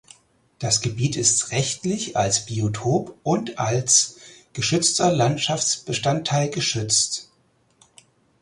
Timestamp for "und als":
3.21-4.17